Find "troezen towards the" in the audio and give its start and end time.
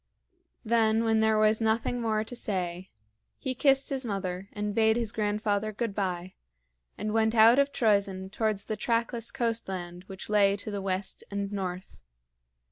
7.71-8.75